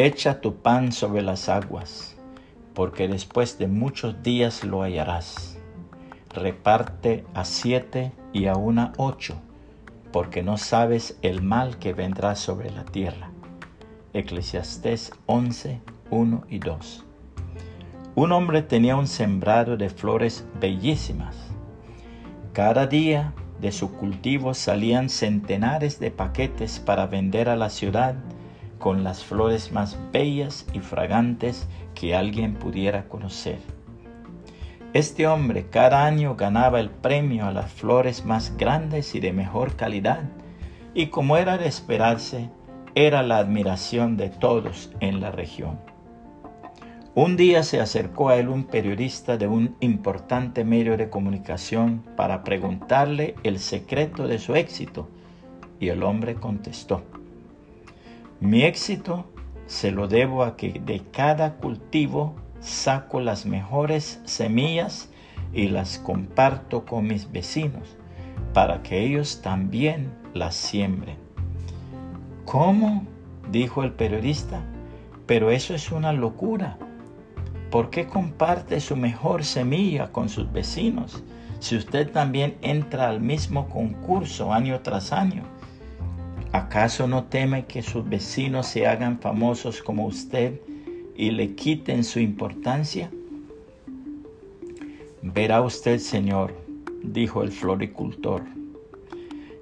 Echa 0.00 0.40
tu 0.40 0.54
pan 0.54 0.92
sobre 0.92 1.22
las 1.22 1.48
aguas, 1.48 2.14
porque 2.72 3.08
después 3.08 3.58
de 3.58 3.66
muchos 3.66 4.22
días 4.22 4.62
lo 4.62 4.82
hallarás. 4.82 5.58
Reparte 6.32 7.24
a 7.34 7.44
siete 7.44 8.12
y 8.32 8.46
a 8.46 8.54
una 8.54 8.92
ocho, 8.96 9.40
porque 10.12 10.44
no 10.44 10.56
sabes 10.56 11.18
el 11.22 11.42
mal 11.42 11.80
que 11.80 11.94
vendrá 11.94 12.36
sobre 12.36 12.70
la 12.70 12.84
tierra. 12.84 13.32
Eclesiastés 14.12 15.10
11, 15.26 15.80
1 16.10 16.44
y 16.48 16.60
2. 16.60 17.04
Un 18.14 18.30
hombre 18.30 18.62
tenía 18.62 18.94
un 18.94 19.08
sembrado 19.08 19.76
de 19.76 19.90
flores 19.90 20.46
bellísimas. 20.60 21.34
Cada 22.52 22.86
día 22.86 23.34
de 23.60 23.72
su 23.72 23.90
cultivo 23.90 24.54
salían 24.54 25.08
centenares 25.08 25.98
de 25.98 26.12
paquetes 26.12 26.78
para 26.78 27.08
vender 27.08 27.48
a 27.48 27.56
la 27.56 27.68
ciudad 27.68 28.14
con 28.78 29.04
las 29.04 29.24
flores 29.24 29.72
más 29.72 29.98
bellas 30.12 30.66
y 30.72 30.80
fragantes 30.80 31.68
que 31.94 32.14
alguien 32.14 32.54
pudiera 32.54 33.08
conocer. 33.08 33.58
Este 34.94 35.26
hombre 35.26 35.66
cada 35.68 36.06
año 36.06 36.34
ganaba 36.34 36.80
el 36.80 36.88
premio 36.88 37.46
a 37.46 37.52
las 37.52 37.70
flores 37.70 38.24
más 38.24 38.56
grandes 38.56 39.14
y 39.14 39.20
de 39.20 39.32
mejor 39.32 39.76
calidad, 39.76 40.22
y 40.94 41.08
como 41.08 41.36
era 41.36 41.58
de 41.58 41.68
esperarse, 41.68 42.50
era 42.94 43.22
la 43.22 43.38
admiración 43.38 44.16
de 44.16 44.30
todos 44.30 44.90
en 45.00 45.20
la 45.20 45.30
región. 45.30 45.78
Un 47.14 47.36
día 47.36 47.64
se 47.64 47.80
acercó 47.80 48.28
a 48.28 48.36
él 48.36 48.48
un 48.48 48.64
periodista 48.64 49.36
de 49.36 49.46
un 49.46 49.76
importante 49.80 50.64
medio 50.64 50.96
de 50.96 51.10
comunicación 51.10 52.04
para 52.16 52.42
preguntarle 52.42 53.34
el 53.42 53.58
secreto 53.58 54.26
de 54.26 54.38
su 54.38 54.54
éxito, 54.54 55.08
y 55.80 55.88
el 55.88 56.02
hombre 56.02 56.36
contestó, 56.36 57.02
mi 58.40 58.62
éxito 58.62 59.26
se 59.66 59.90
lo 59.90 60.06
debo 60.06 60.44
a 60.44 60.56
que 60.56 60.80
de 60.84 61.02
cada 61.10 61.56
cultivo 61.56 62.36
saco 62.60 63.20
las 63.20 63.46
mejores 63.46 64.20
semillas 64.24 65.10
y 65.52 65.68
las 65.68 65.98
comparto 65.98 66.84
con 66.84 67.06
mis 67.06 67.30
vecinos 67.30 67.96
para 68.54 68.82
que 68.82 69.04
ellos 69.04 69.42
también 69.42 70.12
las 70.34 70.54
siembren. 70.54 71.16
¿Cómo? 72.44 73.06
dijo 73.50 73.82
el 73.82 73.92
periodista, 73.92 74.60
pero 75.26 75.50
eso 75.50 75.74
es 75.74 75.90
una 75.90 76.12
locura. 76.12 76.78
¿Por 77.70 77.90
qué 77.90 78.06
comparte 78.06 78.80
su 78.80 78.96
mejor 78.96 79.44
semilla 79.44 80.12
con 80.12 80.28
sus 80.28 80.50
vecinos 80.52 81.22
si 81.60 81.76
usted 81.76 82.10
también 82.10 82.56
entra 82.62 83.08
al 83.08 83.20
mismo 83.20 83.68
concurso 83.68 84.52
año 84.52 84.80
tras 84.80 85.12
año? 85.12 85.42
¿Acaso 86.58 87.06
no 87.06 87.22
teme 87.22 87.66
que 87.66 87.82
sus 87.82 88.08
vecinos 88.08 88.66
se 88.66 88.88
hagan 88.88 89.20
famosos 89.20 89.80
como 89.80 90.06
usted 90.06 90.60
y 91.14 91.30
le 91.30 91.54
quiten 91.54 92.02
su 92.02 92.18
importancia? 92.18 93.12
Verá 95.22 95.62
usted, 95.62 96.00
Señor, 96.00 96.52
dijo 97.04 97.44
el 97.44 97.52
floricultor. 97.52 98.42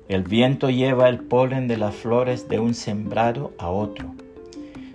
El 0.08 0.22
viento 0.22 0.70
lleva 0.70 1.10
el 1.10 1.18
polen 1.18 1.68
de 1.68 1.76
las 1.76 1.94
flores 1.94 2.48
de 2.48 2.60
un 2.60 2.72
sembrado 2.72 3.52
a 3.58 3.68
otro. 3.68 4.14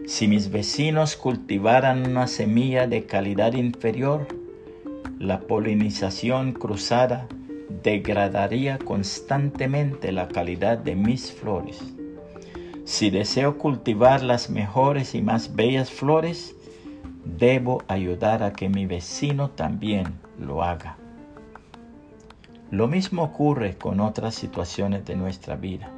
Si 0.07 0.27
mis 0.27 0.49
vecinos 0.49 1.15
cultivaran 1.15 2.07
una 2.07 2.25
semilla 2.25 2.87
de 2.87 3.05
calidad 3.05 3.53
inferior, 3.53 4.27
la 5.19 5.41
polinización 5.41 6.53
cruzada 6.53 7.27
degradaría 7.83 8.77
constantemente 8.77 10.11
la 10.11 10.27
calidad 10.27 10.77
de 10.77 10.95
mis 10.95 11.31
flores. 11.31 11.81
Si 12.85 13.09
deseo 13.09 13.57
cultivar 13.57 14.23
las 14.23 14.49
mejores 14.49 15.15
y 15.15 15.21
más 15.21 15.55
bellas 15.55 15.91
flores, 15.91 16.55
debo 17.25 17.83
ayudar 17.87 18.43
a 18.43 18.53
que 18.53 18.69
mi 18.69 18.85
vecino 18.85 19.49
también 19.51 20.19
lo 20.39 20.63
haga. 20.63 20.97
Lo 22.71 22.87
mismo 22.87 23.23
ocurre 23.23 23.77
con 23.77 23.99
otras 23.99 24.35
situaciones 24.35 25.05
de 25.05 25.15
nuestra 25.15 25.55
vida. 25.55 25.89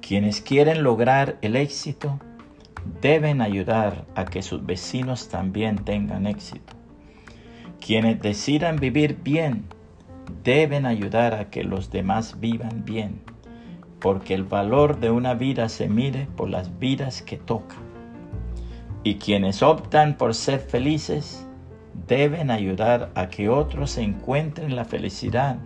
Quienes 0.00 0.40
quieren 0.40 0.82
lograr 0.82 1.36
el 1.42 1.56
éxito 1.56 2.18
deben 3.02 3.42
ayudar 3.42 4.06
a 4.14 4.24
que 4.24 4.42
sus 4.42 4.64
vecinos 4.64 5.28
también 5.28 5.84
tengan 5.84 6.26
éxito. 6.26 6.74
Quienes 7.80 8.20
decidan 8.20 8.76
vivir 8.76 9.18
bien 9.22 9.64
deben 10.44 10.86
ayudar 10.86 11.34
a 11.34 11.50
que 11.50 11.64
los 11.64 11.90
demás 11.90 12.40
vivan 12.40 12.84
bien, 12.84 13.20
porque 14.00 14.34
el 14.34 14.44
valor 14.44 15.00
de 15.00 15.10
una 15.10 15.34
vida 15.34 15.68
se 15.68 15.88
mide 15.88 16.28
por 16.36 16.48
las 16.48 16.78
vidas 16.78 17.22
que 17.22 17.36
tocan. 17.36 17.78
Y 19.04 19.16
quienes 19.16 19.62
optan 19.62 20.16
por 20.16 20.34
ser 20.34 20.60
felices 20.60 21.46
deben 22.06 22.50
ayudar 22.50 23.10
a 23.14 23.28
que 23.28 23.48
otros 23.48 23.98
encuentren 23.98 24.76
la 24.76 24.84
felicidad, 24.84 25.58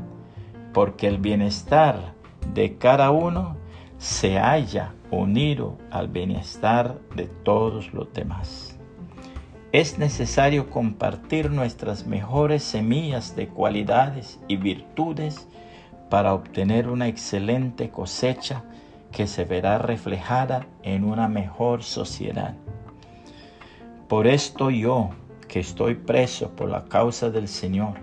porque 0.73 1.07
el 1.09 1.19
bienestar 1.19 2.15
de 2.55 2.77
cada 2.77 3.11
uno 3.11 3.57
se 3.99 4.39
halla 4.39 4.95
unido 5.11 5.79
al 5.91 6.09
bienestar 6.09 6.99
de 7.15 7.27
todos 7.27 7.93
los 7.93 8.13
demás 8.13 8.79
es 9.73 9.97
necesario 9.99 10.69
compartir 10.69 11.51
nuestras 11.51 12.07
mejores 12.07 12.63
semillas 12.63 13.35
de 13.35 13.49
cualidades 13.49 14.39
y 14.47 14.57
virtudes 14.57 15.49
para 16.11 16.35
obtener 16.35 16.89
una 16.89 17.09
excelente 17.09 17.89
cosecha 17.89 18.65
que 19.11 19.27
se 19.27 19.47
verá 19.47 19.79
reflejada 19.79 20.67
en 20.83 21.05
una 21.05 21.27
mejor 21.27 21.83
sociedad. 21.83 22.55
Por 24.09 24.27
esto 24.27 24.69
yo, 24.69 25.09
que 25.49 25.61
estoy 25.61 25.95
preso 25.95 26.51
por 26.51 26.69
la 26.69 26.85
causa 26.85 27.31
del 27.31 27.49
Señor, 27.49 27.95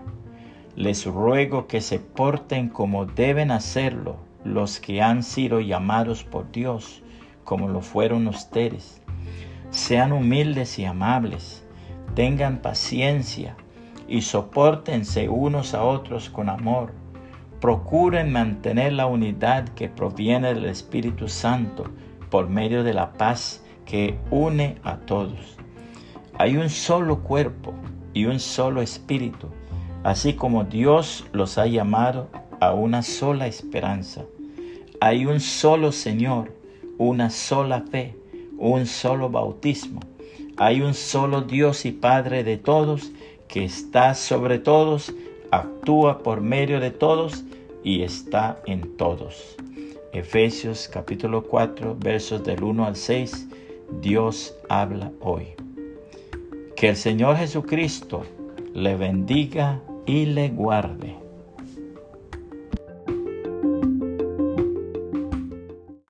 les 0.75 1.05
ruego 1.05 1.67
que 1.67 1.81
se 1.81 1.99
porten 1.99 2.69
como 2.69 3.05
deben 3.05 3.51
hacerlo 3.51 4.15
los 4.43 4.79
que 4.79 5.03
han 5.03 5.21
sido 5.21 5.59
llamados 5.59 6.23
por 6.23 6.51
Dios, 6.51 7.03
como 7.43 7.67
lo 7.67 7.81
fueron 7.81 8.27
ustedes 8.27 8.99
sean 9.89 10.11
humildes 10.11 10.77
y 10.77 10.85
amables, 10.85 11.65
tengan 12.13 12.61
paciencia 12.61 13.55
y 14.07 14.21
soportense 14.21 15.29
unos 15.29 15.73
a 15.73 15.83
otros 15.83 16.29
con 16.29 16.47
amor. 16.47 16.93
Procuren 17.59 18.31
mantener 18.31 18.93
la 18.93 19.07
unidad 19.07 19.67
que 19.69 19.89
proviene 19.89 20.53
del 20.53 20.65
Espíritu 20.65 21.27
Santo 21.27 21.85
por 22.29 22.49
medio 22.49 22.83
de 22.83 22.93
la 22.93 23.13
paz 23.13 23.65
que 23.87 24.19
une 24.29 24.77
a 24.83 24.97
todos. 24.97 25.57
Hay 26.37 26.55
un 26.57 26.69
solo 26.69 27.23
cuerpo 27.23 27.73
y 28.13 28.25
un 28.25 28.39
solo 28.39 28.83
espíritu, 28.83 29.47
así 30.03 30.33
como 30.33 30.65
Dios 30.65 31.25
los 31.33 31.57
ha 31.57 31.65
llamado 31.65 32.29
a 32.61 32.73
una 32.73 33.01
sola 33.01 33.47
esperanza. 33.47 34.21
Hay 35.01 35.25
un 35.25 35.39
solo 35.39 35.91
Señor, 35.91 36.53
una 36.99 37.31
sola 37.31 37.81
fe 37.89 38.18
un 38.59 38.85
solo 38.85 39.29
bautismo. 39.29 40.01
Hay 40.57 40.81
un 40.81 40.93
solo 40.93 41.41
Dios 41.41 41.85
y 41.85 41.91
Padre 41.91 42.43
de 42.43 42.57
todos, 42.57 43.11
que 43.47 43.63
está 43.63 44.13
sobre 44.13 44.59
todos, 44.59 45.13
actúa 45.49 46.19
por 46.19 46.41
medio 46.41 46.79
de 46.79 46.91
todos 46.91 47.45
y 47.83 48.03
está 48.03 48.61
en 48.65 48.97
todos. 48.97 49.55
Efesios 50.11 50.89
capítulo 50.91 51.43
4 51.43 51.95
versos 51.97 52.43
del 52.43 52.63
1 52.63 52.85
al 52.85 52.95
6. 52.95 53.47
Dios 54.01 54.53
habla 54.67 55.11
hoy. 55.21 55.47
Que 56.75 56.89
el 56.89 56.95
Señor 56.95 57.37
Jesucristo 57.37 58.23
le 58.73 58.95
bendiga 58.95 59.81
y 60.05 60.25
le 60.25 60.49
guarde. 60.49 61.28